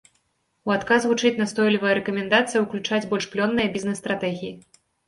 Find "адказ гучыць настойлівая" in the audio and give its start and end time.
0.75-1.93